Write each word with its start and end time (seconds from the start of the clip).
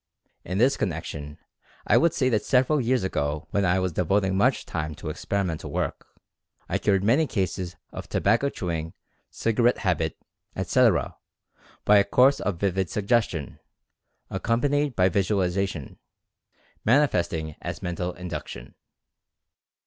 In 0.43 0.57
this 0.57 0.77
connection 0.77 1.37
I 1.85 1.95
would 1.95 2.11
say 2.15 2.27
that 2.29 2.43
several 2.43 2.81
years 2.81 3.03
ago 3.03 3.45
when 3.51 3.63
I 3.65 3.77
was 3.77 3.91
devoting 3.91 4.35
much 4.35 4.65
time 4.65 4.95
to 4.95 5.11
experimental 5.11 5.71
work, 5.71 6.07
I 6.67 6.79
cured 6.79 7.03
many 7.03 7.27
cases 7.27 7.75
of 7.91 8.09
tobacco 8.09 8.49
chewing, 8.49 8.95
cigar 9.29 9.67
ette 9.67 9.77
habit, 9.77 10.17
etc., 10.55 11.17
by 11.85 11.97
a 11.97 12.03
course 12.03 12.39
of 12.39 12.59
vivid 12.59 12.89
suggestion, 12.89 13.59
ac 14.31 14.39
companied 14.39 14.95
by 14.95 15.07
visualization, 15.07 15.99
manifesting 16.83 17.55
as 17.61 17.83
mental 17.83 18.13
in 18.13 18.27
duction. 18.31 18.73